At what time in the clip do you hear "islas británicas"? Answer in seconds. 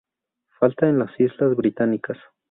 1.19-2.17